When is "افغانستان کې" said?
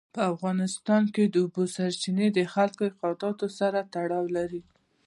0.33-1.23